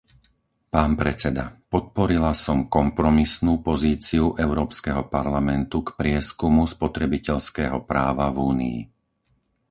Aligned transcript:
Pán 0.73 0.91
predseda, 1.01 1.45
podporila 1.73 2.31
som 2.45 2.57
kompromisnú 2.77 3.53
pozíciu 3.69 4.25
Európskeho 4.45 5.03
parlamentu 5.15 5.77
k 5.87 5.93
prieskumu 5.99 6.63
spotrebiteľského 6.75 7.77
práva 7.91 8.27
v 8.33 8.37
Únii. 8.51 8.79